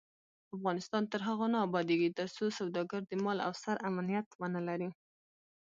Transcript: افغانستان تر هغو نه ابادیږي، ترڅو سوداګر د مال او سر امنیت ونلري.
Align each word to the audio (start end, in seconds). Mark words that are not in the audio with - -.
افغانستان 0.55 1.03
تر 1.11 1.21
هغو 1.27 1.45
نه 1.53 1.59
ابادیږي، 1.67 2.09
ترڅو 2.19 2.45
سوداګر 2.59 3.01
د 3.05 3.11
مال 3.23 3.37
او 3.45 3.51
سر 3.63 3.75
امنیت 3.89 4.27
ونلري. 4.41 4.89